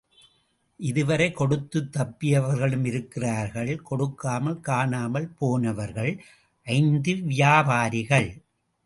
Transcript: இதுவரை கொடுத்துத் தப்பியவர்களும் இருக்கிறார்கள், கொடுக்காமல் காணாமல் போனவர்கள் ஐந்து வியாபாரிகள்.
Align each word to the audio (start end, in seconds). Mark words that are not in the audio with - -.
இதுவரை 0.79 1.31
கொடுத்துத் 1.31 1.95
தப்பியவர்களும் 1.95 2.85
இருக்கிறார்கள், 2.85 3.81
கொடுக்காமல் 3.81 4.59
காணாமல் 4.59 5.29
போனவர்கள் 5.39 6.23
ஐந்து 6.67 7.15
வியாபாரிகள். 7.15 8.29